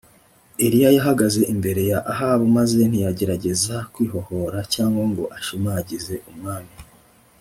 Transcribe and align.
Eliya 0.65 0.89
yahagaze 0.97 1.41
imbere 1.53 1.81
ya 1.91 1.99
Ahabu 2.11 2.45
maze 2.57 2.79
ntiyagerageza 2.89 3.75
kwihohora 3.93 4.59
cyangwa 4.73 5.03
ngo 5.11 5.23
ashimagize 5.37 6.15
umwami 6.31 6.75